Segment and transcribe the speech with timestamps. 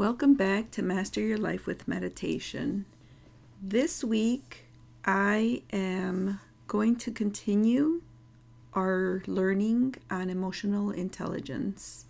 [0.00, 2.86] Welcome back to Master Your Life with Meditation.
[3.62, 4.64] This week,
[5.04, 8.00] I am going to continue
[8.72, 12.06] our learning on emotional intelligence.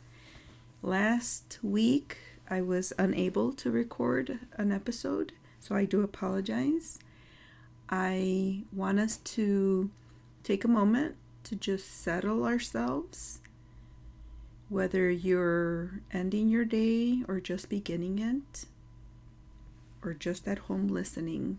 [0.83, 2.19] Last week,
[2.49, 7.01] I was unable to record an episode, so I do apologize.
[7.89, 9.91] I want us to
[10.45, 13.40] take a moment to just settle ourselves
[14.71, 18.67] whether you're ending your day or just beginning it,
[20.01, 21.59] or just at home listening,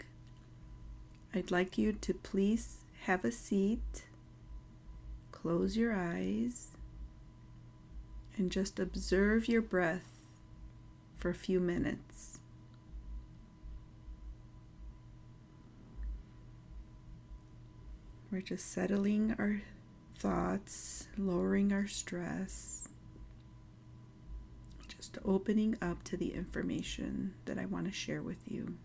[1.35, 4.05] I'd like you to please have a seat,
[5.33, 6.71] close your eyes,
[8.37, 10.25] and just observe your breath
[11.17, 12.39] for a few minutes.
[18.31, 19.61] We're just settling our
[20.17, 22.80] thoughts, lowering our stress
[25.11, 28.75] just opening up to the information that I want to share with you.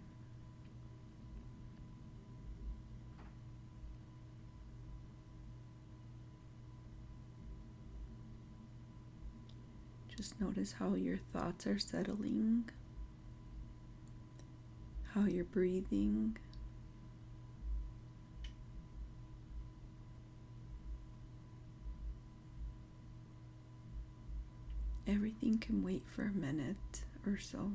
[10.17, 12.71] Just notice how your thoughts are settling,
[15.13, 16.39] how you're breathing.
[25.59, 27.73] Can wait for a minute or so.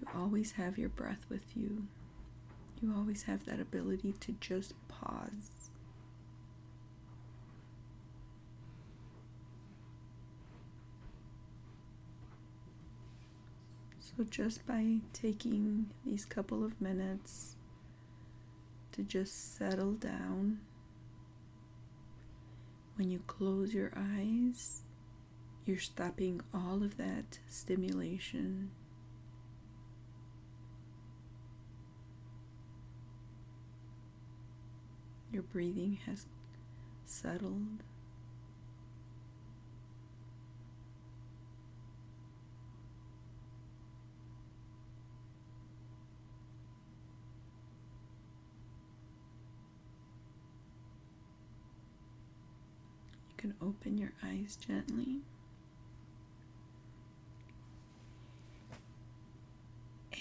[0.00, 1.86] You always have your breath with you.
[2.80, 5.67] You always have that ability to just pause.
[14.18, 17.54] So, just by taking these couple of minutes
[18.90, 20.58] to just settle down,
[22.96, 24.82] when you close your eyes,
[25.66, 28.72] you're stopping all of that stimulation.
[35.32, 36.26] Your breathing has
[37.06, 37.84] settled.
[53.38, 55.20] Can open your eyes gently.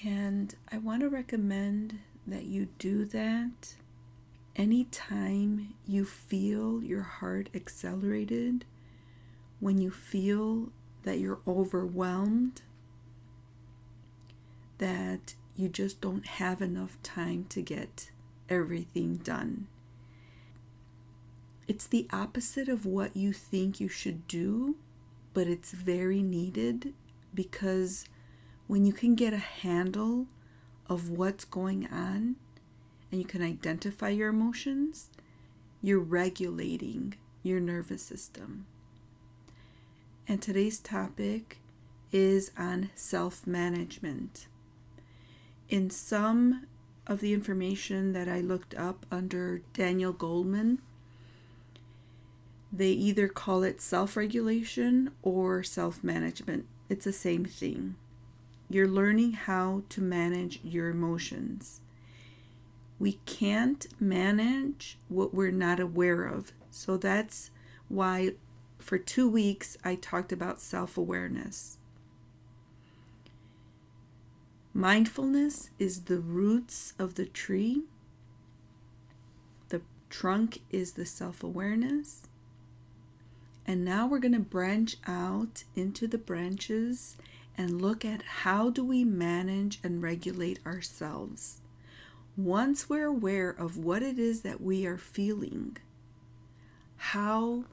[0.06, 3.76] And I want to recommend that you do that
[4.56, 8.66] anytime you feel your heart accelerated,
[9.60, 10.70] when you feel
[11.04, 12.62] that you're overwhelmed,
[14.78, 18.12] that you just don't have enough time to get
[18.50, 19.68] everything done.
[21.68, 24.76] It's the opposite of what you think you should do,
[25.34, 26.94] but it's very needed
[27.34, 28.06] because
[28.68, 30.28] when you can get a handle
[30.88, 32.38] of what's going on
[33.12, 35.10] and you can identify your emotions,
[35.82, 38.66] you're regulating your nervous system.
[40.28, 41.60] And today's topic
[42.12, 44.48] is on self management.
[45.70, 46.66] In some
[47.06, 50.80] of the information that I looked up under Daniel Goleman,
[52.72, 56.66] they either call it self regulation or self management.
[56.90, 57.96] It's the same thing.
[58.70, 61.82] You're learning how to manage your emotions.
[63.00, 66.52] We can't manage what we're not aware of.
[66.72, 67.52] So that's
[67.88, 68.34] why
[68.80, 71.78] for two weeks I talked about self awareness.
[74.74, 77.84] Mindfulness is the roots of the tree,
[79.70, 82.28] the trunk is the self awareness,
[83.68, 87.18] and now we're going to branch out into the branches
[87.58, 91.60] and look at how do we manage and regulate ourselves.
[92.38, 95.76] Once we're aware of what it is that we are feeling,
[96.96, 97.66] how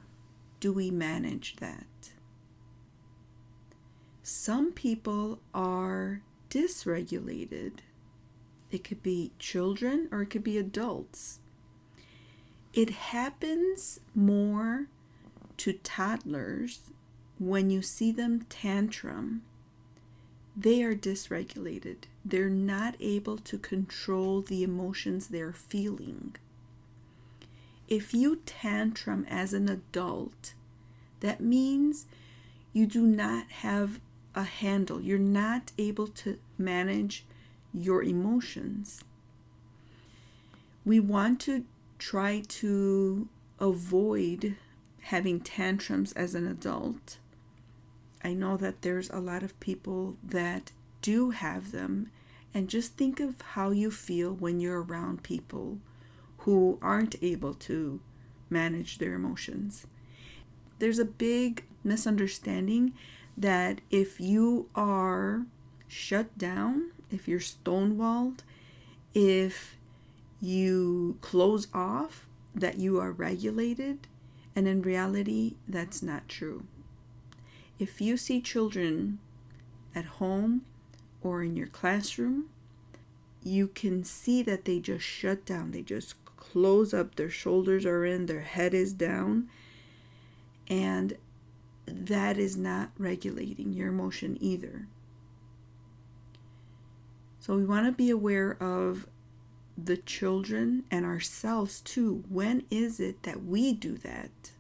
[0.59, 1.87] do we manage that?
[4.23, 7.81] Some people are dysregulated.
[8.71, 11.41] It could be children or it could be adults.
[12.73, 14.89] It happens more
[15.65, 16.91] to toddlers,
[17.39, 19.41] when you see them tantrum,
[20.55, 22.05] they are dysregulated.
[22.23, 26.37] They're not able to control the emotions they're feeling.
[27.89, 30.53] If you tantrum as an adult,
[31.21, 32.05] that means
[32.75, 34.01] you do not have
[34.35, 35.01] a handle.
[35.01, 37.25] You're not able to manage
[37.73, 39.03] your emotions.
[40.85, 41.65] We want to
[41.99, 43.29] try to
[43.59, 44.57] avoid
[45.15, 47.19] having tantrums as an adult.
[48.25, 50.73] I know that there's a lot of people that
[51.03, 52.11] do have them,
[52.53, 55.79] and just think of how you feel when you're around people
[56.39, 58.01] who aren't able to
[58.51, 59.87] manage their emotions.
[60.81, 62.93] There's a big misunderstanding
[63.37, 65.47] that if you are
[65.87, 68.41] shut down, if you're stonewalled,
[69.15, 69.77] if
[70.41, 74.09] you close off, that you are regulated,
[74.57, 76.65] and in reality, that's not true.
[77.79, 79.19] If you see children
[79.95, 80.63] at home
[81.23, 82.47] or in your classroom,
[83.43, 85.73] you can see that they just shut down.
[85.73, 89.49] They just close up, their shoulders are in, their head is down,
[90.69, 91.17] and
[91.87, 94.87] that is not regulating your emotion either.
[97.41, 99.07] So we want to be aware of
[99.77, 102.25] the children and ourselves too.
[102.29, 104.53] When is it that we do that?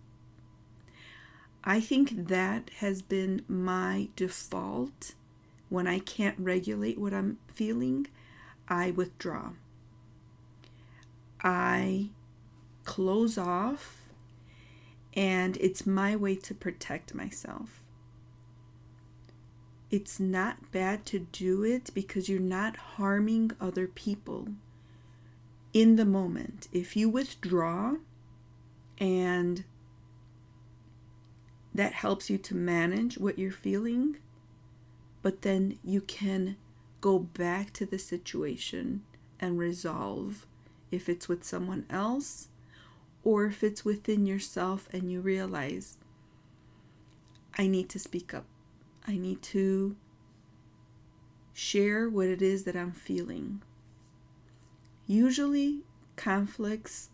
[1.62, 5.14] I think that has been my default.
[5.68, 8.06] When I can't regulate what I'm feeling,
[8.68, 9.50] I withdraw.
[11.42, 12.10] I
[12.84, 14.02] close off,
[15.14, 17.80] and it's my way to protect myself.
[19.90, 24.48] It's not bad to do it because you're not harming other people
[25.74, 26.68] in the moment.
[26.72, 27.96] If you withdraw
[28.98, 29.64] and
[31.74, 34.16] that helps you to manage what you're feeling,
[35.20, 36.56] but then you can
[37.00, 39.02] go back to the situation
[39.40, 40.46] and resolve
[40.92, 42.48] if it's with someone else
[43.24, 45.98] or if it's within yourself and you realize,
[47.58, 48.44] I need to speak up.
[49.06, 49.96] I need to
[51.52, 53.62] share what it is that I'm feeling.
[55.06, 55.80] Usually,
[56.16, 57.10] conflicts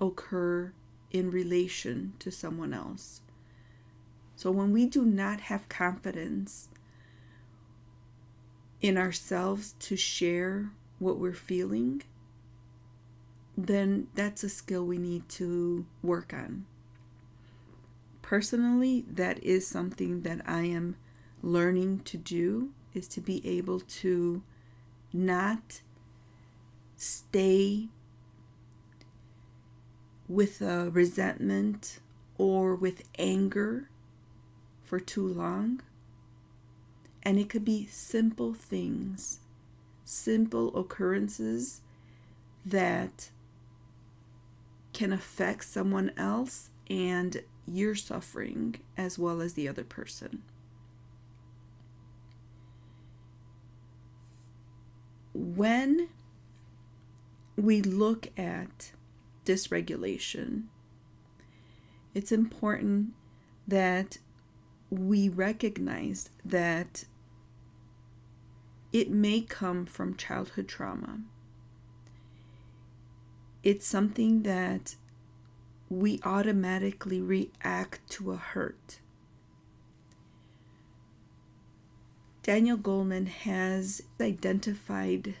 [0.00, 0.72] occur
[1.10, 3.22] in relation to someone else.
[4.36, 6.68] So, when we do not have confidence
[8.80, 12.02] in ourselves to share what we're feeling,
[13.56, 16.66] then that's a skill we need to work on.
[18.22, 20.96] Personally, that is something that I am
[21.42, 24.42] learning to do is to be able to
[25.12, 25.82] not
[26.96, 27.88] stay
[30.28, 32.00] with a resentment
[32.38, 33.88] or with anger
[34.82, 35.80] for too long.
[37.22, 39.40] And it could be simple things,
[40.04, 41.80] simple occurrences
[42.64, 43.30] that
[44.92, 50.42] can affect someone else and you're suffering as well as the other person.
[55.32, 56.08] When
[57.56, 58.92] we look at
[59.44, 60.64] dysregulation,
[62.14, 63.12] it's important
[63.66, 64.18] that
[64.90, 67.04] we recognize that
[68.92, 71.20] it may come from childhood trauma.
[73.62, 74.94] It's something that
[75.88, 79.00] we automatically react to a hurt.
[82.42, 85.34] Daniel Goleman has identified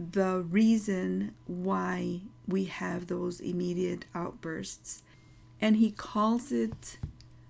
[0.00, 5.02] the reason why we have those immediate outbursts.
[5.60, 6.98] And he calls it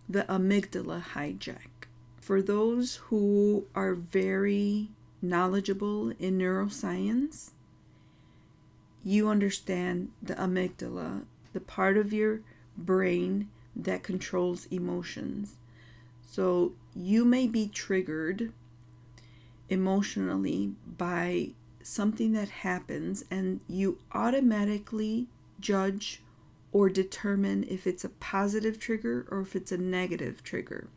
[0.09, 1.87] the amygdala hijack.
[2.21, 4.89] For those who are very
[5.23, 7.51] knowledgeable in neuroscience,
[9.05, 12.41] you understand the amygdala, the part of your
[12.77, 15.55] brain that controls emotions.
[16.27, 18.53] So you may be triggered
[19.69, 21.51] emotionally by
[21.83, 25.27] something that happens and you automatically
[25.61, 26.23] judge
[26.73, 30.89] or determine if it's a positive trigger or if it's a negative trigger.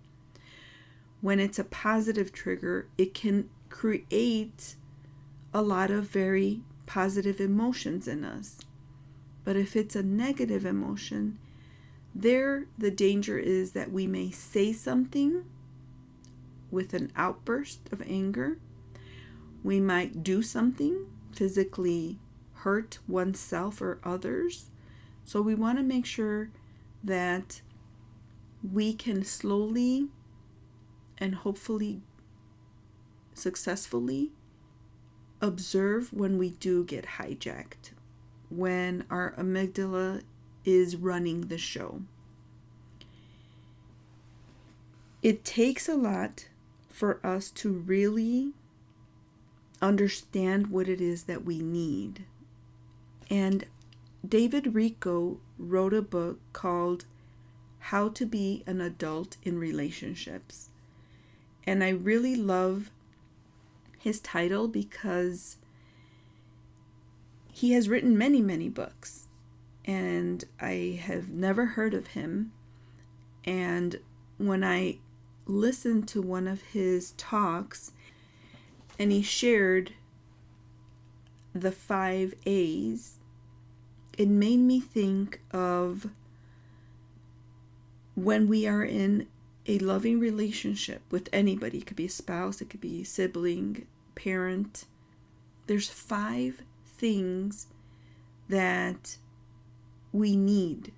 [1.22, 4.75] When it's a positive trigger, it can create
[5.54, 8.60] a lot of very positive emotions in us.
[9.44, 11.40] But if it's a negative emotion,
[12.13, 15.46] there the danger is that we may say something
[16.70, 18.58] with an outburst of anger
[19.63, 22.20] we might do something, physically
[22.53, 24.70] hurt oneself or others.
[25.25, 26.50] So we want to make sure
[27.03, 27.62] that
[28.72, 30.08] we can slowly
[31.17, 32.01] and hopefully
[33.34, 34.32] successfully
[35.41, 37.91] observe when we do get hijacked,
[38.50, 40.22] when our amygdala
[40.63, 42.01] is running the show.
[45.22, 46.48] It takes a lot
[46.89, 48.53] for us to really
[49.84, 52.25] understand what it is that we need.
[53.30, 53.66] And
[54.28, 57.06] David Richo wrote a book called
[57.80, 60.70] How to Be an Adult in Relationships.
[61.66, 62.92] And I really love
[64.00, 65.58] his title because
[67.52, 69.28] he has written many, many books.
[69.86, 72.54] And I have never heard of him.
[73.44, 74.00] And
[74.38, 75.00] when I
[75.46, 77.92] listened to one of his talks,
[79.00, 79.94] and he shared
[81.54, 83.20] the five A's,
[84.18, 86.08] it made me think of
[88.16, 89.28] when we are in
[89.66, 93.88] a loving relationship with anybody, it could be a spouse, it could be a sibling,
[94.16, 94.86] parent.
[95.68, 97.68] There's five things
[98.50, 99.18] that
[100.12, 100.92] we need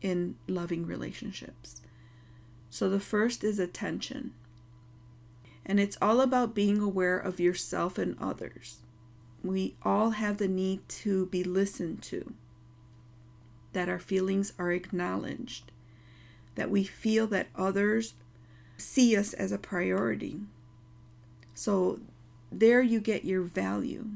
[0.00, 1.80] in loving relationships.
[2.70, 4.34] So the first is attention.
[5.64, 8.78] And it's all about being aware of yourself and others.
[9.42, 12.34] We all have the need to be listened to,
[13.72, 15.70] that our feelings are acknowledged,
[16.54, 18.14] that we feel that others
[18.76, 20.40] see us as a priority.
[21.54, 22.00] So
[22.50, 24.06] there you get your value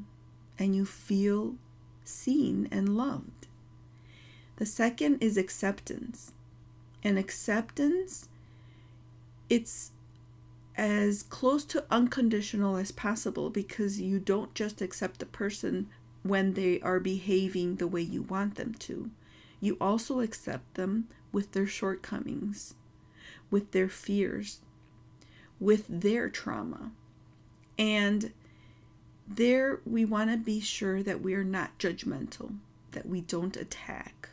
[0.58, 1.56] and you feel
[2.04, 3.46] seen and loved.
[4.56, 6.32] The second is acceptance.
[7.02, 8.28] And acceptance,
[9.48, 9.92] it's
[10.76, 15.88] as close to unconditional as possible because you don't just accept the person
[16.22, 19.10] when they are behaving the way you want them to.
[19.60, 22.74] You also accept them with their shortcomings,
[23.50, 24.60] with their fears,
[25.58, 26.92] with their trauma.
[27.78, 28.32] And
[29.26, 32.56] there we want to be sure that we are not judgmental,
[32.92, 34.30] that we don't attack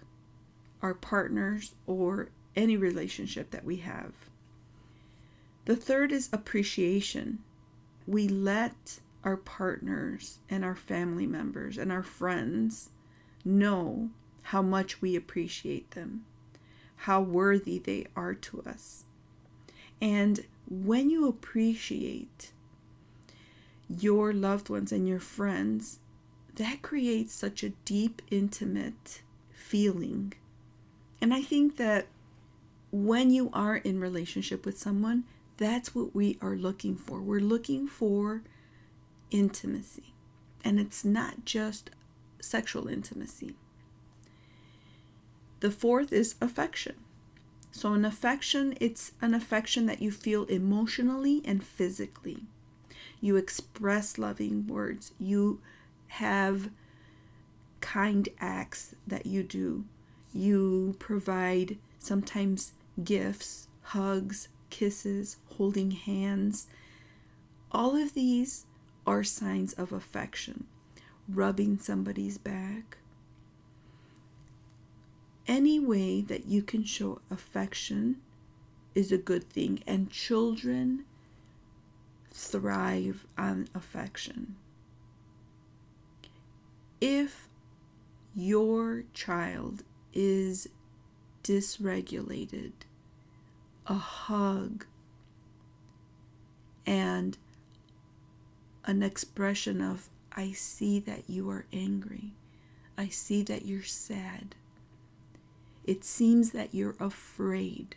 [0.81, 4.13] our partners or any relationship that we have.
[5.65, 7.39] The third is appreciation.
[8.05, 12.89] We let our partners and our family members and our friends
[13.45, 14.09] know
[14.43, 16.25] how much we appreciate them,
[16.97, 19.05] how worthy they are to us.
[20.01, 22.51] And when you appreciate
[23.87, 25.99] your loved ones and your friends,
[26.55, 29.21] that creates such a deep, intimate
[29.53, 30.33] feeling.
[31.21, 32.07] And I think that
[32.91, 35.23] when you are in relationship with someone,
[35.57, 37.21] that's what we are looking for.
[37.21, 38.43] We're looking for
[39.31, 40.13] intimacy.
[40.63, 41.89] And it's not just
[42.39, 43.55] sexual intimacy.
[45.59, 46.95] The fourth is affection.
[47.71, 52.43] So, an affection, it's an affection that you feel emotionally and physically.
[53.19, 55.13] You express loving words.
[55.19, 55.59] You
[56.07, 56.69] have
[57.81, 59.85] kind acts that you do.
[60.33, 66.65] You provide sometimes gifts, hugs, kisses, holding hands.
[67.71, 68.65] All of these
[69.05, 70.65] are signs of affection.
[71.29, 72.97] Rubbing somebody's back.
[75.47, 78.17] Any way that you can show affection
[78.95, 81.05] is a good thing, and children
[82.31, 84.55] thrive on affection.
[86.99, 87.47] If
[88.35, 90.67] your child is
[91.43, 92.71] dysregulated,
[93.87, 94.85] a hug,
[96.85, 97.37] and
[98.85, 102.33] an expression of, I see that you are angry.
[102.97, 104.55] I see that you're sad.
[105.85, 107.95] It seems that you're afraid.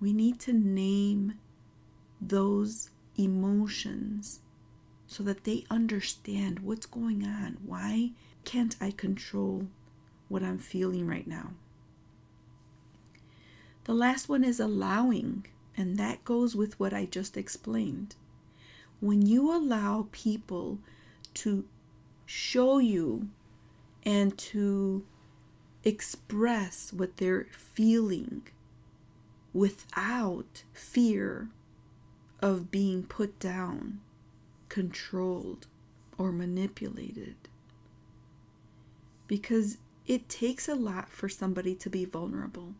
[0.00, 1.34] We need to name
[2.20, 4.40] those emotions
[5.06, 7.58] so that they understand what's going on.
[7.64, 8.12] Why
[8.44, 9.66] can't I control
[10.28, 11.50] what I'm feeling right now?
[13.88, 18.16] The last one is allowing, and that goes with what I just explained.
[19.00, 20.80] When you allow people
[21.32, 21.64] to
[22.26, 23.30] show you
[24.02, 25.06] and to
[25.84, 28.48] express what they're feeling
[29.54, 31.48] without fear
[32.42, 34.00] of being put down,
[34.68, 35.66] controlled,
[36.18, 37.36] or manipulated.
[39.26, 42.74] Because it takes a lot for somebody to be vulnerable.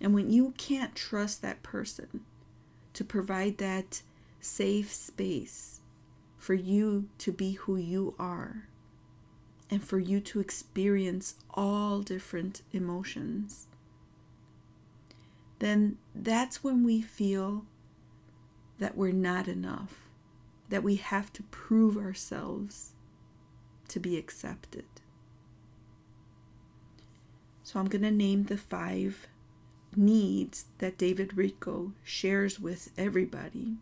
[0.00, 2.20] And when you can't trust that person
[2.92, 4.02] to provide that
[4.40, 5.80] safe space
[6.36, 8.68] for you to be who you are
[9.70, 13.66] and for you to experience all different emotions,
[15.58, 17.64] then that's when we feel
[18.78, 20.08] that we're not enough,
[20.68, 22.92] that we have to prove ourselves
[23.88, 24.84] to be accepted.
[27.64, 29.26] So I'm going to name the five
[29.98, 33.76] needs that David Richo shares with everybody.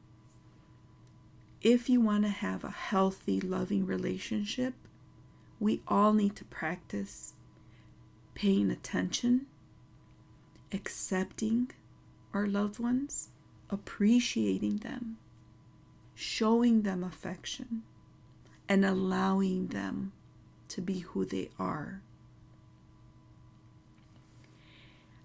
[1.62, 4.74] if you want to have a healthy, loving relationship,
[5.58, 7.34] we all need to practice
[8.34, 9.46] paying attention,
[10.72, 11.70] accepting
[12.32, 13.30] our loved ones,
[13.70, 15.16] appreciating them,
[16.14, 17.82] showing them affection,
[18.68, 20.12] and allowing them
[20.68, 22.00] to be who they are.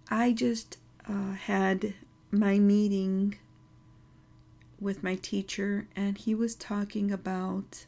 [0.10, 0.78] I just
[1.08, 1.94] uh, had
[2.32, 3.38] my meeting
[4.80, 7.86] with my teacher, and he was talking about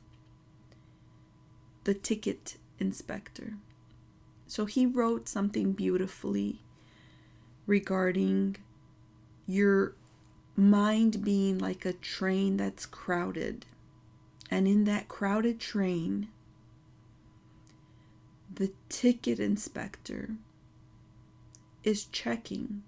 [1.84, 3.54] the ticket inspector.
[4.48, 6.60] So he wrote something beautifully
[7.66, 8.58] regarding
[9.48, 9.96] your
[10.56, 13.66] mind being like a train that's crowded.
[14.52, 16.28] And in that crowded train,
[18.54, 20.36] the ticket inspector
[21.84, 22.84] is checking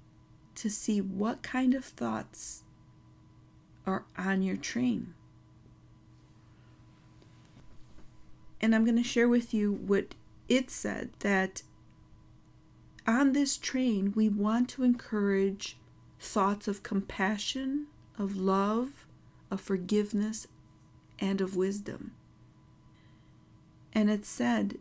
[0.55, 2.63] to see what kind of thoughts
[3.85, 5.13] are on your train.
[8.61, 10.15] And I'm going to share with you what
[10.47, 11.63] it said that
[13.07, 15.77] on this train, we want to encourage
[16.19, 19.05] thoughts of compassion, of love,
[19.51, 20.47] of forgiveness,
[21.19, 22.13] and of wisdom.
[23.93, 24.79] And it said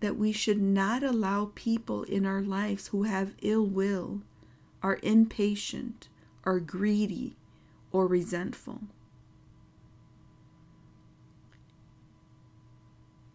[0.00, 4.20] that we should not allow people in our lives who have ill will,
[4.84, 6.08] are impatient,
[6.44, 7.38] are greedy,
[7.90, 8.82] or resentful.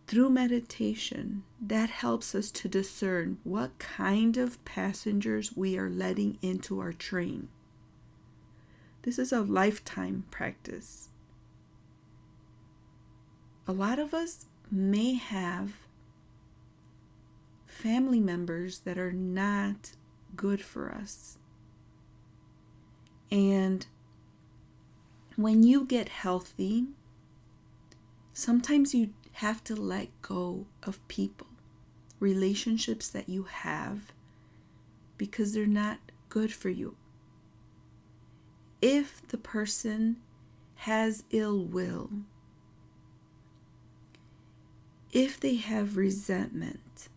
[0.05, 6.79] Through meditation, that helps us to discern what kind of passengers we are letting into
[6.79, 7.47] our train.
[9.01, 11.09] This is a lifetime practice.
[13.67, 15.73] A lot of us may have
[17.65, 19.93] family members that are not
[20.35, 21.38] good for us.
[23.31, 23.85] And
[25.35, 26.87] when you get healthy,
[28.33, 31.47] sometimes you have to let go of people,
[32.19, 34.11] relationships that you have,
[35.17, 36.95] because they're not good for you.
[38.81, 40.17] If the person
[40.75, 42.09] has ill will,
[45.11, 47.09] if they have resentment,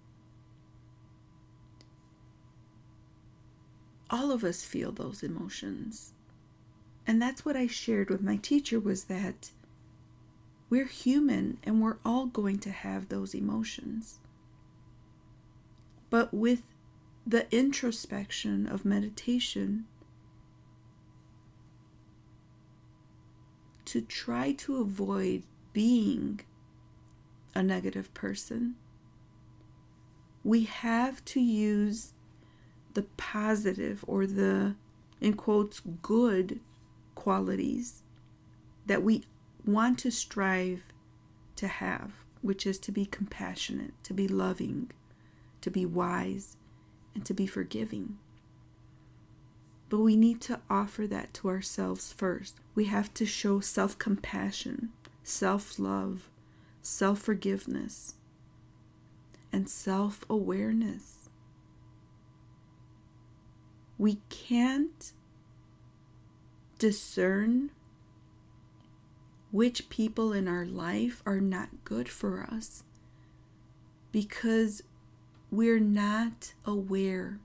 [4.12, 6.12] all of us feel those emotions.
[7.06, 9.50] And that's what I shared with my teacher was that
[10.68, 14.20] we're human and we're all going to have those emotions.
[16.10, 16.62] But with
[17.26, 19.86] the introspection of meditation,
[23.86, 26.40] to try to avoid being
[27.54, 28.74] a negative person,
[30.44, 32.12] we have to use
[32.94, 34.74] the positive or the,
[35.20, 36.60] in quotes, good
[37.14, 38.02] qualities
[38.86, 39.24] that we
[39.64, 40.82] want to strive
[41.56, 44.90] to have, which is to be compassionate, to be loving,
[45.60, 46.56] to be wise,
[47.14, 48.18] and to be forgiving.
[49.88, 52.56] But we need to offer that to ourselves first.
[52.74, 54.90] We have to show self compassion,
[55.22, 56.30] self love,
[56.80, 58.14] self forgiveness,
[59.52, 61.21] and self awareness.
[64.02, 65.12] We can't
[66.80, 67.70] discern
[69.52, 72.82] which people in our life are not good for us
[74.10, 74.82] because
[75.52, 77.38] we're not aware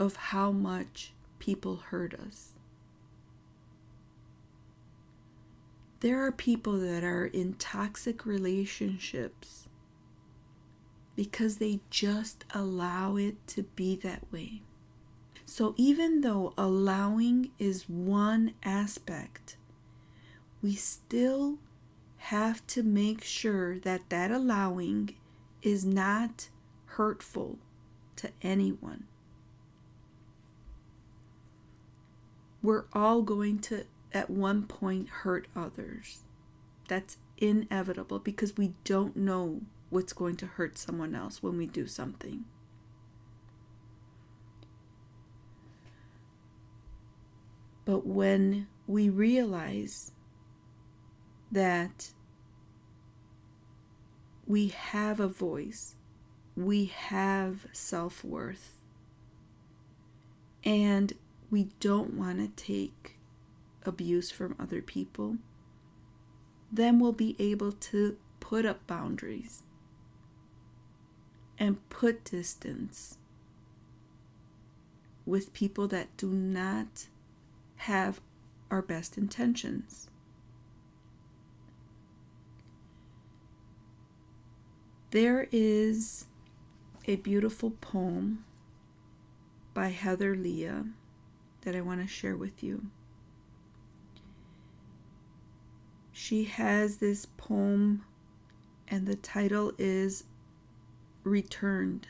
[0.00, 2.54] of how much people hurt us.
[6.00, 9.68] There are people that are in toxic relationships
[11.14, 14.62] because they just allow it to be that way.
[15.46, 19.56] So, even though allowing is one aspect
[20.66, 21.58] we still
[22.16, 25.14] have to make sure that that allowing
[25.62, 26.48] is not
[26.86, 27.58] hurtful
[28.16, 29.04] to anyone.
[32.62, 36.24] We're all going to, at one point, hurt others.
[36.88, 41.86] That's inevitable because we don't know what's going to hurt someone else when we do
[41.86, 42.44] something.
[47.86, 50.10] But when we realize
[51.50, 52.10] that
[54.44, 55.94] we have a voice,
[56.56, 58.80] we have self worth,
[60.64, 61.12] and
[61.48, 63.16] we don't want to take
[63.84, 65.36] abuse from other people,
[66.72, 69.62] then we'll be able to put up boundaries
[71.56, 73.18] and put distance
[75.24, 77.06] with people that do not
[77.76, 78.20] have
[78.70, 80.08] our best intentions.
[85.10, 86.26] There is
[87.06, 88.44] a beautiful poem
[89.72, 90.86] by Heather Leah
[91.62, 92.86] that I want to share with you.
[96.12, 98.04] She has this poem,
[98.88, 100.24] and the title is
[101.24, 102.08] Returned.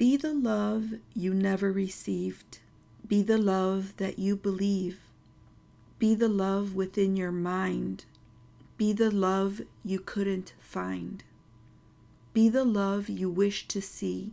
[0.00, 2.60] Be the love you never received.
[3.06, 4.98] Be the love that you believe.
[5.98, 8.06] Be the love within your mind.
[8.78, 11.22] Be the love you couldn't find.
[12.32, 14.32] Be the love you wish to see.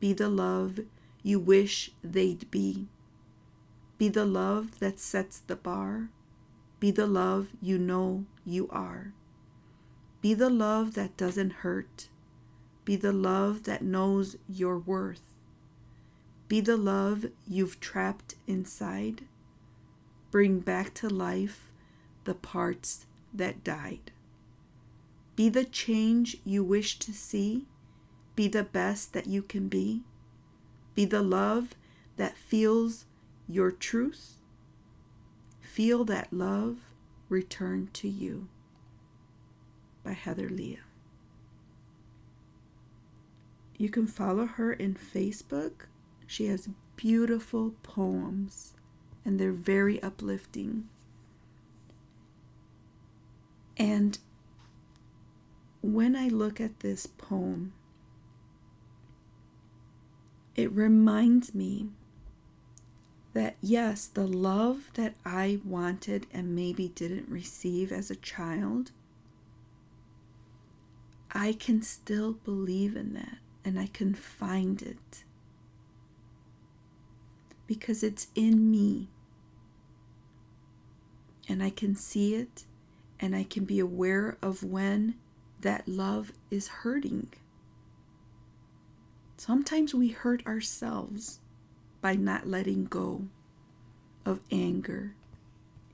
[0.00, 0.80] Be the love
[1.22, 2.88] you wish they'd be.
[3.98, 6.08] Be the love that sets the bar.
[6.80, 9.12] Be the love you know you are.
[10.22, 12.08] Be the love that doesn't hurt.
[12.88, 15.34] Be the love that knows your worth.
[16.48, 19.26] Be the love you've trapped inside.
[20.30, 21.70] Bring back to life
[22.24, 24.10] the parts that died.
[25.36, 27.66] Be the change you wish to see.
[28.34, 30.00] Be the best that you can be.
[30.94, 31.74] Be the love
[32.16, 33.04] that feels
[33.46, 34.36] your truth.
[35.60, 36.78] Feel that love
[37.28, 38.48] return to you.
[40.02, 40.87] By Heather Leah.
[43.78, 45.86] You can follow her in Facebook.
[46.26, 48.74] She has beautiful poems
[49.24, 50.88] and they're very uplifting.
[53.76, 54.18] And
[55.80, 57.72] when I look at this poem,
[60.56, 61.90] it reminds me
[63.32, 68.90] that yes, the love that I wanted and maybe didn't receive as a child,
[71.30, 75.24] I can still believe in that and I can find it
[77.66, 79.08] because it's in me
[81.46, 82.64] and I can see it
[83.20, 85.16] and I can be aware of when
[85.60, 87.28] that love is hurting.
[89.36, 91.40] Sometimes we hurt ourselves
[92.00, 93.24] by not letting go
[94.24, 95.14] of anger,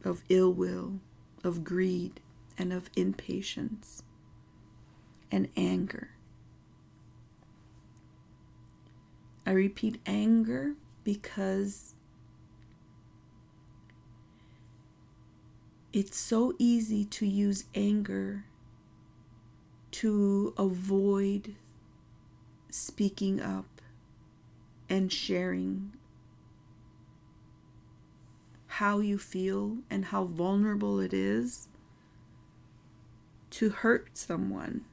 [0.04, 1.00] of ill will,
[1.42, 2.20] of greed,
[2.56, 4.04] and of impatience
[5.32, 6.13] and anger.
[9.46, 11.94] I repeat anger because
[15.92, 18.44] it's so easy to use anger
[19.92, 21.54] to avoid
[22.70, 23.80] speaking up
[24.88, 25.92] and sharing
[28.66, 31.68] how you feel and how vulnerable it is
[33.50, 34.85] to hurt someone.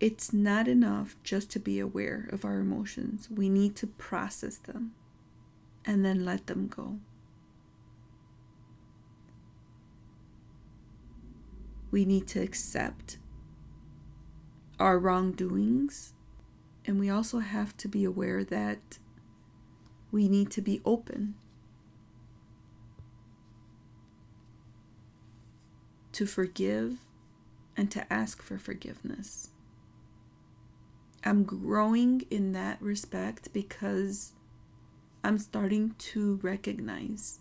[0.00, 3.28] It's not enough just to be aware of our emotions.
[3.30, 4.94] We need to process them
[5.84, 6.98] and then let them go.
[11.90, 13.18] We need to accept
[14.78, 16.12] our wrongdoings,
[16.84, 18.98] and we also have to be aware that
[20.12, 21.34] we need to be open
[26.12, 26.98] to forgive
[27.76, 29.50] and to ask for forgiveness.
[31.24, 34.32] I'm growing in that respect because
[35.24, 37.40] I'm starting to recognize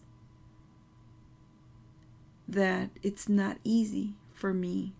[2.47, 4.93] that it's not easy for me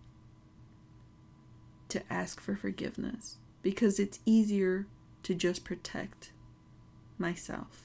[1.90, 4.88] to ask for forgiveness because it's easier
[5.24, 6.32] to just protect
[7.18, 7.84] myself.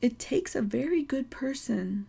[0.00, 2.06] It takes a very good person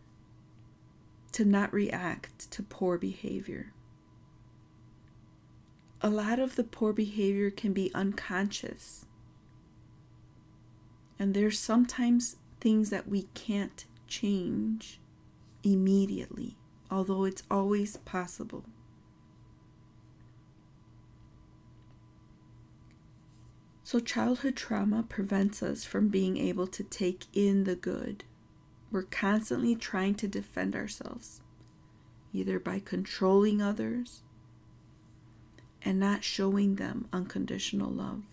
[1.38, 3.72] to not react to poor behavior.
[6.02, 9.06] A lot of the poor behavior can be unconscious.
[11.20, 15.00] And there's sometimes things that we can't change
[15.62, 16.58] immediately,
[16.90, 18.66] although it's always possible.
[23.84, 28.24] So, childhood trauma prevents us from being able to take in the good
[28.92, 31.42] we're constantly trying to defend ourselves,
[32.34, 34.22] either by controlling others
[35.82, 38.24] and not showing them unconditional love.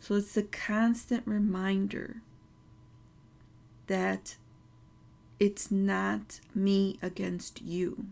[0.00, 2.22] So it's a constant reminder
[3.88, 4.36] that
[5.38, 8.06] it's not me against you.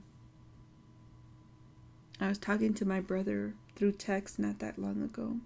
[2.21, 5.37] I was talking to my brother through text not that long ago.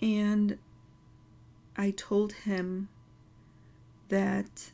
[0.00, 0.58] And
[1.82, 2.88] I told him
[4.08, 4.70] that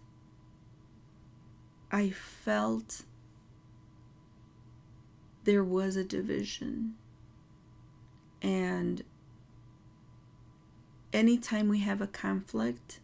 [1.91, 3.07] I felt
[5.45, 6.97] there was a division.
[8.43, 9.03] And
[11.11, 13.01] anytime we have a conflict,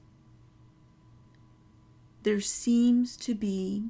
[2.25, 3.88] there seems to be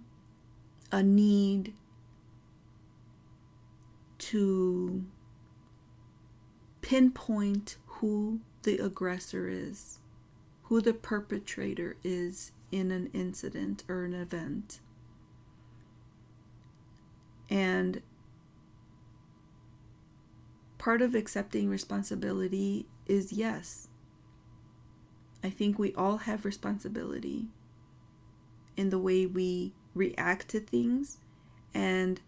[0.92, 1.74] a need
[4.18, 5.07] to
[6.83, 9.98] pinpoint who the aggressor is,
[10.64, 14.81] who the perpetrator is in an incident or an event.
[17.50, 18.03] And
[20.79, 23.88] part of accepting responsibility is yes.
[25.42, 27.48] I think we all have responsibility
[28.77, 31.18] in the way we react to things
[31.74, 32.20] and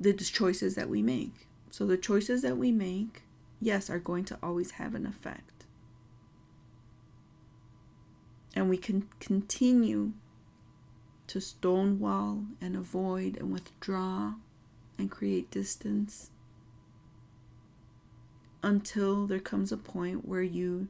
[0.00, 1.46] the choices that we make.
[1.70, 3.22] So, the choices that we make,
[3.60, 5.61] yes, are going to always have an effect.
[8.54, 10.12] And we can continue
[11.28, 14.34] to stonewall and avoid and withdraw
[14.98, 16.30] and create distance
[18.62, 20.88] until there comes a point where you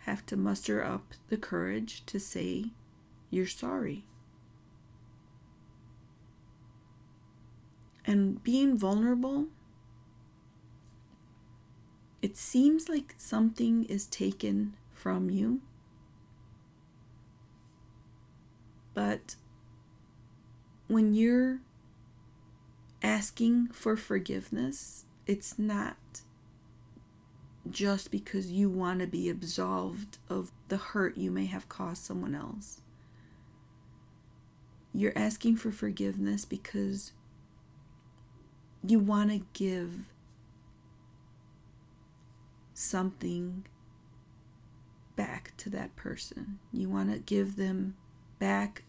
[0.00, 2.66] have to muster up the courage to say
[3.30, 4.04] you're sorry.
[8.06, 9.46] And being vulnerable,
[12.24, 15.60] it seems like something is taken from you.
[18.94, 19.36] But
[20.88, 21.58] when you're
[23.02, 26.22] asking for forgiveness, it's not
[27.68, 32.34] just because you want to be absolved of the hurt you may have caused someone
[32.34, 32.80] else.
[34.94, 37.12] You're asking for forgiveness because
[38.82, 40.06] you want to give
[42.74, 43.64] something
[45.16, 46.58] back to that person.
[46.72, 47.96] You want to give them
[48.38, 48.82] back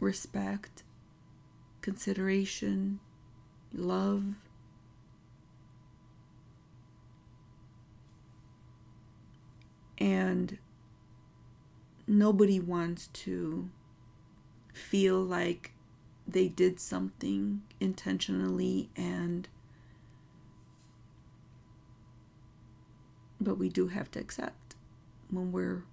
[0.00, 0.82] respect
[1.80, 3.00] consideration,
[3.72, 4.34] love.
[9.96, 10.58] And
[12.06, 13.70] nobody wants to
[14.72, 15.72] feel like
[16.26, 19.48] they did something intentionally and
[23.40, 24.74] but we do have to accept
[25.30, 25.84] when we're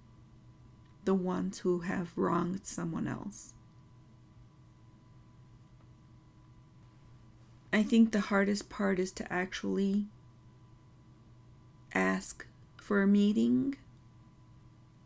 [1.04, 3.54] the ones who have wronged someone else.
[7.72, 10.06] I think the hardest part is to actually
[11.94, 13.76] ask for a meeting,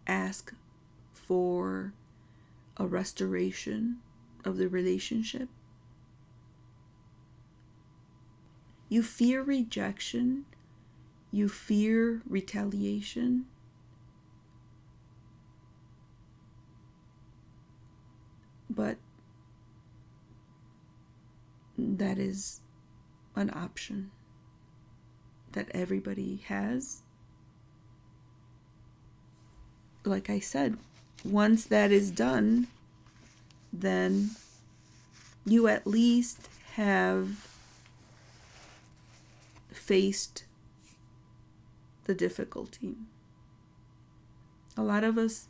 [0.07, 0.55] ask
[1.13, 1.93] for
[2.77, 3.99] a restoration
[4.45, 5.49] of the relationship.
[8.89, 10.47] You fear rejection,
[11.33, 13.47] you fear retaliation.
[18.69, 18.99] But
[21.77, 22.61] that is
[23.37, 24.11] an option
[25.53, 27.03] that everybody has.
[30.05, 30.79] Like I said,
[31.25, 32.69] once that is done,
[33.73, 34.31] then
[35.45, 37.47] you at least have
[39.73, 40.45] faced
[42.11, 42.97] the difficulty.
[44.77, 45.47] A lot of us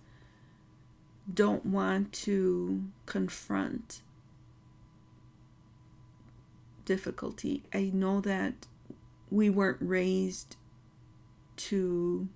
[1.33, 4.03] don't want to confront
[6.85, 7.63] difficulty.
[7.73, 8.67] I know that
[9.31, 10.57] we weren't raised
[11.71, 12.29] to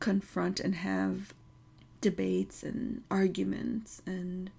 [0.00, 1.34] confront and have
[2.00, 4.50] debates and arguments and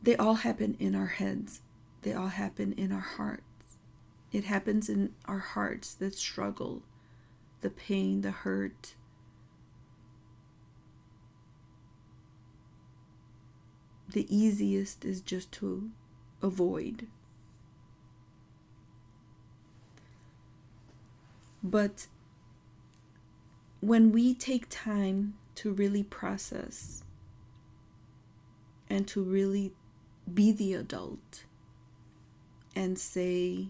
[0.00, 1.62] they all happen in our heads.
[2.02, 3.42] They all happen in our hearts.
[4.36, 6.82] It happens in our hearts that struggle,
[7.62, 8.94] the pain, the hurt.
[14.10, 15.88] The easiest is just to
[16.42, 17.06] avoid.
[21.62, 22.06] But
[23.80, 27.02] when we take time to really process
[28.90, 29.72] and to really
[30.34, 31.44] be the adult
[32.74, 33.68] and say,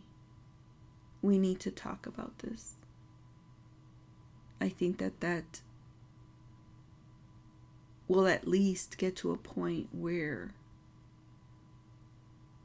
[1.23, 2.75] we need to talk about this.
[4.61, 5.61] I think that that
[8.09, 10.55] will at least get to a point where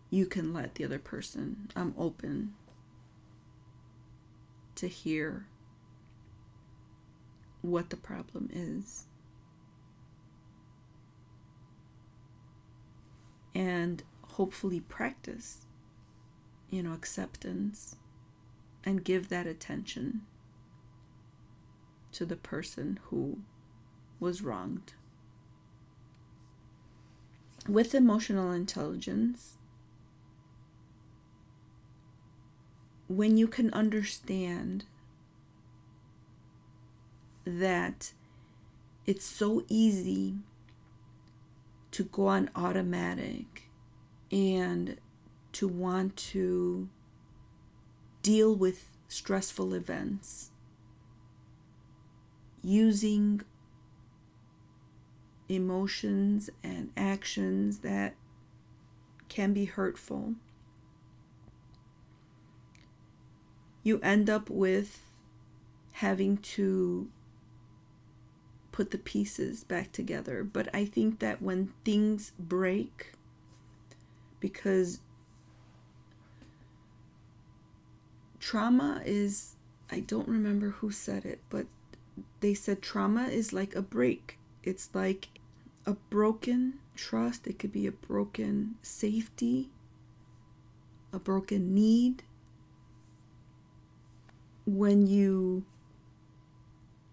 [0.10, 1.70] you can let the other person.
[1.76, 2.54] I'm open
[4.76, 5.48] to hear
[7.62, 9.06] what the problem is.
[13.54, 15.66] And hopefully practice,
[16.70, 17.96] you know, acceptance
[18.84, 20.22] and give that attention
[22.12, 23.40] to the person who
[24.20, 24.94] was wronged.
[27.68, 29.58] with emotional intelligence,
[33.08, 34.86] when you can understand
[37.46, 38.14] that
[39.06, 40.36] it's so easy
[41.92, 43.70] to go on automatic
[44.32, 44.98] and
[45.52, 46.88] to want to
[48.22, 50.52] deal with stressful events
[52.64, 53.42] using
[55.50, 58.16] emotions and actions that
[59.28, 60.36] can be hurtful,
[63.84, 65.00] you end up with
[65.94, 67.10] having to
[68.72, 70.44] put the pieces back together.
[70.44, 73.14] But I think that when things break,
[74.40, 75.02] because
[78.42, 79.56] trauma is,
[79.90, 81.68] I don't remember who said it, but
[82.42, 84.40] they said trauma is like a break.
[84.64, 85.30] It's like
[85.86, 89.70] a broken trust, it could be a broken safety,
[91.14, 92.24] a broken need.
[94.66, 95.64] When you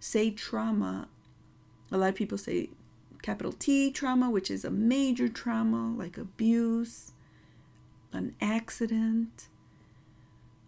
[0.01, 1.09] say trauma,
[1.93, 2.71] a lot of people say
[3.23, 7.13] capital T trauma, which is a major trauma like abuse,
[8.13, 9.49] an accident,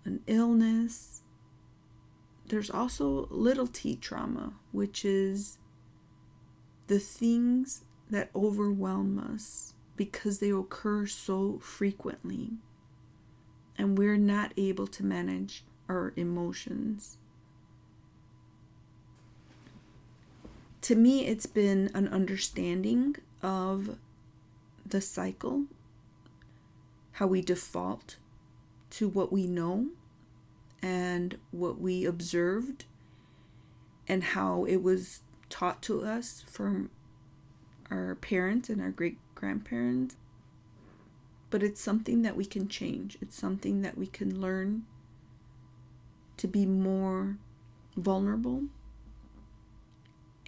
[0.05, 1.23] an illness.
[2.47, 5.59] There's also little t trauma, which is
[6.87, 12.53] the things that overwhelm us because they occur so frequently
[13.81, 17.17] and we're not able to manage our emotions.
[20.83, 23.97] To me, it's been an understanding of
[24.85, 25.65] the cycle,
[27.13, 28.17] how we default
[29.01, 29.87] to what we know
[30.83, 32.85] and what we observed,
[34.07, 36.91] and how it was taught to us from
[37.91, 40.17] our parents and our great grandparents.
[41.49, 43.17] But it's something that we can change.
[43.23, 44.85] It's something that we can learn
[46.37, 47.39] to be more
[47.97, 48.65] vulnerable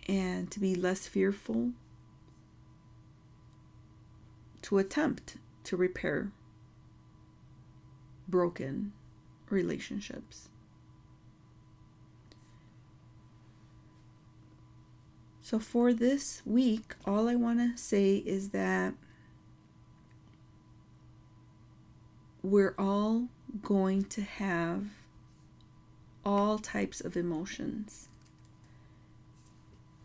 [0.07, 1.71] and to be less fearful,
[4.61, 6.33] to attempt to repair
[8.33, 8.93] broken
[9.49, 10.49] relationships.
[15.41, 18.95] So, for this week, all I want to say is that
[22.43, 23.29] we're all
[23.63, 24.87] going to have
[26.25, 28.09] all types of emotions.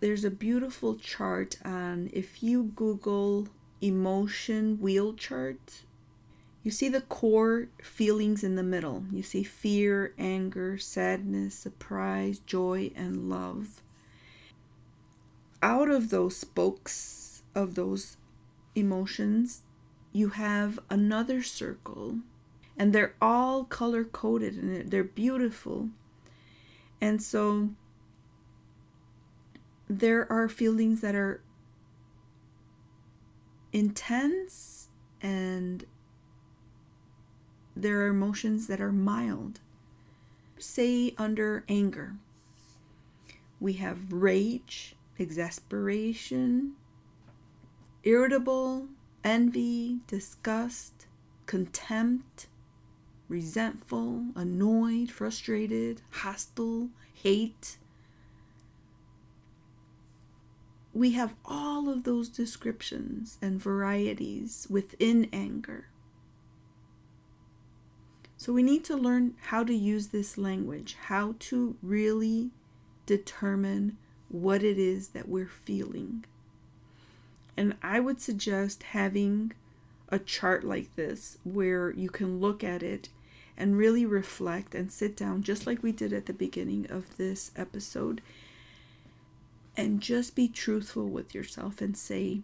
[0.02, 3.48] There's a beautiful chart on if you Google
[3.82, 5.84] emotion wheel chart,
[6.68, 9.06] you see the core feelings in the middle.
[9.12, 13.82] You see fear, anger, sadness, surprise, joy, and love
[15.62, 18.18] out of those spokes of those
[18.76, 19.64] emotions,
[20.12, 22.20] you have another circle,
[22.78, 25.90] and they're all color coded and they're beautiful.
[27.02, 27.70] And so
[29.90, 31.42] there are feelings that are
[33.74, 34.90] intense
[35.22, 35.86] and
[37.82, 39.60] there are emotions that are mild.
[40.58, 42.16] Say under anger,
[43.60, 46.74] we have rage, exasperation,
[48.04, 48.88] irritable,
[49.24, 51.08] envy, disgust,
[51.46, 52.48] contempt,
[53.28, 57.78] resentful, annoyed, frustrated, hostile, hate.
[60.94, 65.88] We have all of those descriptions and varieties within anger.
[68.38, 72.52] So we need to learn how to use this language, how to really
[73.08, 73.98] determine
[74.30, 76.24] what it is that we're feeling.
[77.58, 79.54] And I would suggest having
[80.10, 83.10] a chart like this where you can look at it
[83.58, 87.50] and really reflect and sit down, just like we did at the beginning of this
[87.56, 88.22] episode,
[89.76, 92.42] and just be truthful with yourself and say,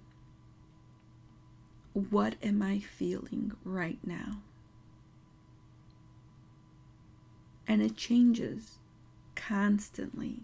[1.93, 4.38] What am I feeling right now?
[7.74, 8.78] And it changes
[9.34, 10.41] constantly.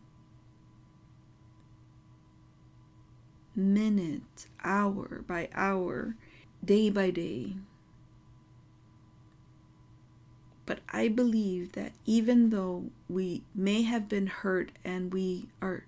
[3.56, 6.16] minute, hour by hour,
[6.66, 7.56] day by day.
[10.66, 15.86] But I believe that even though we may have been hurt and we are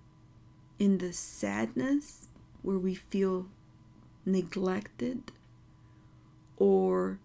[0.78, 2.28] in the sadness
[2.62, 3.48] where we feel
[4.26, 5.32] neglected
[6.58, 7.20] or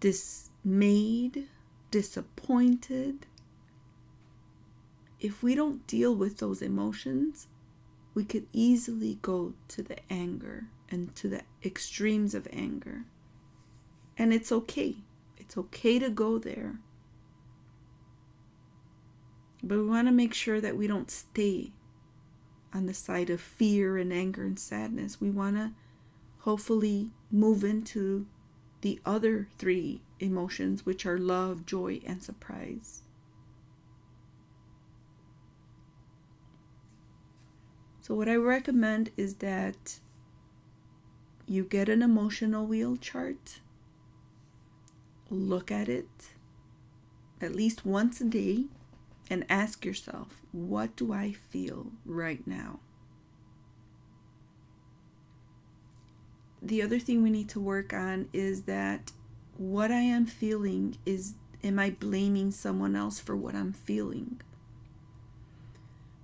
[0.00, 1.48] dismayed,
[1.94, 3.24] disappointed,
[5.20, 7.46] if we don't deal with those emotions,
[8.14, 13.04] we could easily go to the anger and to the extremes of anger.
[14.18, 14.96] And it's okay.
[15.36, 16.80] It's okay to go there.
[19.62, 21.70] But we want to make sure that we don't stay
[22.72, 25.20] on the side of fear and anger and sadness.
[25.20, 25.70] We want to
[26.40, 28.26] hopefully move into
[28.84, 33.00] the other three emotions, which are love, joy, and surprise.
[38.02, 40.00] So, what I recommend is that
[41.46, 43.60] you get an emotional wheel chart,
[45.30, 46.34] look at it
[47.40, 48.66] at least once a day,
[49.30, 52.80] and ask yourself, what do I feel right now?
[56.64, 59.12] The other thing we need to work on is that
[59.58, 64.40] what I am feeling is, am I blaming someone else for what I'm feeling?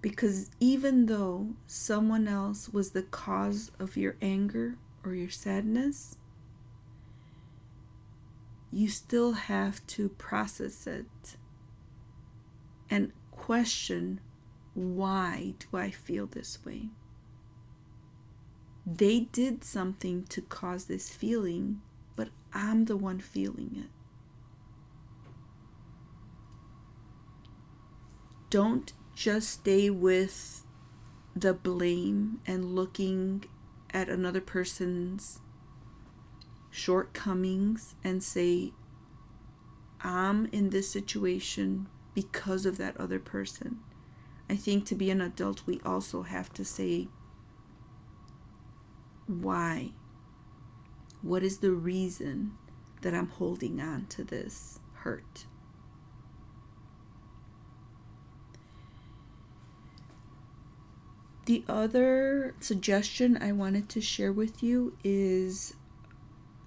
[0.01, 6.17] Because even though someone else was the cause of your anger or your sadness,
[8.73, 11.37] you still have to process it
[12.89, 14.21] and question
[14.73, 16.89] why do I feel this way?
[18.93, 21.81] They did something to cause this feeling,
[22.17, 23.91] but I'm the one feeling it.
[28.51, 30.65] Don't just stay with
[31.37, 33.45] the blame and looking
[33.93, 35.39] at another person's
[36.71, 38.73] shortcomings and say,
[40.03, 43.79] I'm in this situation because of that other person.
[44.49, 47.07] I think to be an adult, we also have to say,
[49.31, 49.93] why?
[51.23, 52.53] What is the reason
[53.03, 55.45] that I'm holding on to this hurt?
[61.47, 65.75] The other suggestion I wanted to share with you is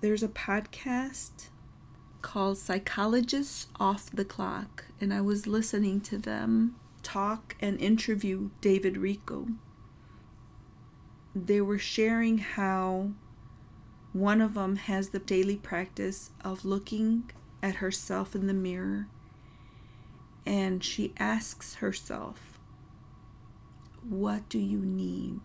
[0.01, 1.47] there's a podcast
[2.21, 8.95] called Psychologists Off the Clock, and I was listening to them talk and interview David
[8.95, 9.55] Richo.
[11.35, 13.11] They were sharing how
[14.11, 17.31] one of them has the daily practice of looking
[17.61, 19.07] at herself in the mirror
[20.45, 22.59] and she asks herself,
[24.07, 25.39] What do you need?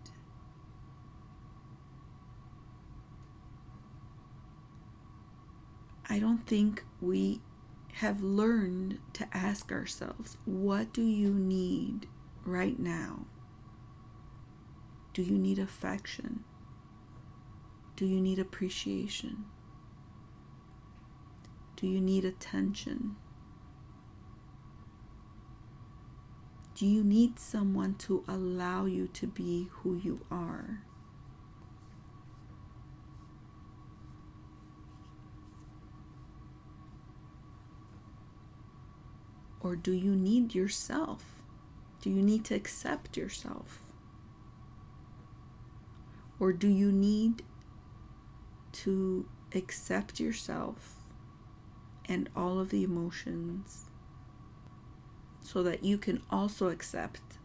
[6.11, 7.41] I don't think we
[7.95, 12.07] have learned to ask ourselves, what do you need
[12.45, 13.26] right now?
[15.19, 16.45] Do you need affection?
[17.97, 19.47] Do you need appreciation?
[21.75, 23.16] Do you need attention?
[26.77, 30.85] Do you need someone to allow you to be who you are?
[39.59, 41.25] Or do you need yourself?
[42.03, 43.88] Do you need to accept yourself?
[46.41, 47.43] Or do you need
[48.72, 50.97] to accept yourself
[52.07, 53.86] and all of the emotions
[55.41, 57.39] so that you can also accept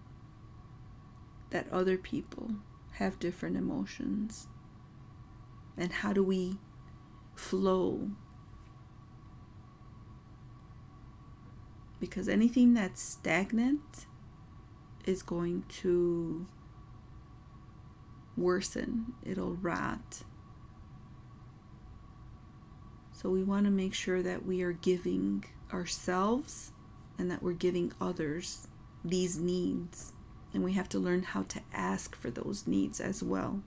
[1.49, 2.51] that other people
[2.93, 4.47] have different emotions?
[5.75, 6.59] And how do we
[7.35, 8.11] flow
[12.03, 14.07] because anything that's stagnant
[15.05, 16.45] is going to
[18.37, 20.23] worsen, it'll rot.
[23.11, 26.71] So we want to make sure that we are giving ourselves
[27.17, 28.67] and that we're giving others
[29.03, 30.13] these needs.
[30.53, 33.61] And we have to learn how to ask for those needs as well.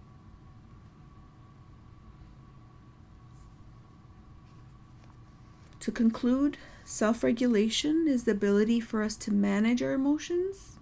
[5.80, 10.75] To conclude, self regulation is the ability for us to manage our emotions,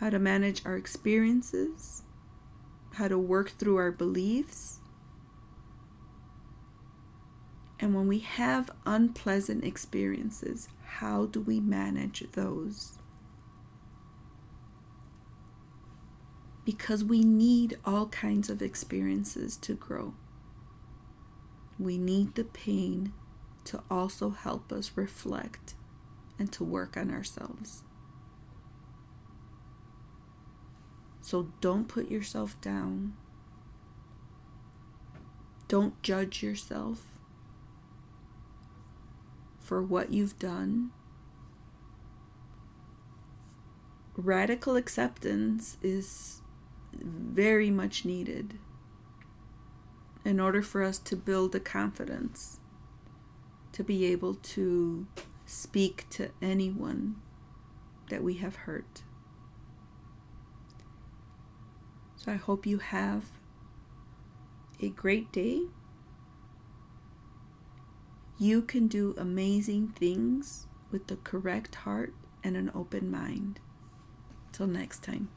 [0.00, 2.02] how to manage our experiences,
[2.94, 4.80] how to work through our beliefs.
[7.78, 12.98] And when we have unpleasant experiences, how do we manage those?
[16.64, 20.14] Because we need all kinds of experiences to grow
[21.80, 23.12] we need the pain
[23.64, 25.74] to also help us reflect
[26.38, 27.82] and to work on ourselves.
[31.30, 33.12] So don't put yourself down.
[35.68, 37.04] Don't judge yourself
[39.60, 40.90] for what you've done.
[44.16, 46.42] Radical acceptance is
[46.92, 48.58] very much needed
[50.24, 52.58] in order for us to build the confidence
[53.70, 55.06] to be able to
[55.46, 57.20] speak to anyone
[58.08, 59.02] that we have hurt.
[62.22, 63.24] So I hope you have
[64.78, 65.62] a great day.
[68.38, 72.12] You can do amazing things with the correct heart
[72.44, 73.58] and an open mind.
[74.52, 75.30] Till next time.